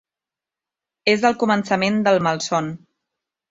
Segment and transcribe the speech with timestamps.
[1.13, 2.75] És el començament del malson.